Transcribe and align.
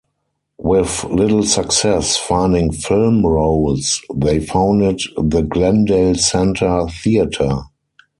With 0.57 1.03
little 1.03 1.43
success 1.43 2.17
finding 2.17 2.71
film 2.71 3.23
roles, 3.23 4.01
they 4.11 4.39
founded 4.43 4.99
the 5.15 5.43
Glendale 5.43 6.15
Centre 6.15 6.87
Theater. 6.89 7.59